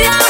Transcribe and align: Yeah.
Yeah. 0.00 0.29